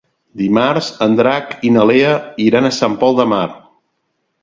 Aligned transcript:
Dimarts 0.41 0.87
en 1.07 1.17
Drac 1.19 1.53
i 1.69 1.73
na 1.77 1.85
Lea 1.91 2.17
iran 2.49 2.71
a 2.71 2.75
Sant 2.81 2.99
Pol 3.05 3.23
de 3.25 3.31
Mar. 3.37 3.47